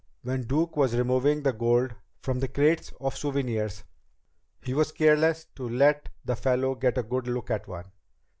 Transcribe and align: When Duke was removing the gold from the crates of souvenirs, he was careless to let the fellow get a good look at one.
When 0.23 0.41
Duke 0.47 0.75
was 0.77 0.95
removing 0.95 1.43
the 1.43 1.53
gold 1.53 1.93
from 2.23 2.39
the 2.39 2.47
crates 2.47 2.91
of 2.99 3.15
souvenirs, 3.15 3.83
he 4.63 4.73
was 4.73 4.91
careless 4.91 5.45
to 5.57 5.69
let 5.69 6.09
the 6.25 6.35
fellow 6.35 6.73
get 6.73 6.97
a 6.97 7.03
good 7.03 7.27
look 7.27 7.51
at 7.51 7.67
one. 7.67 7.91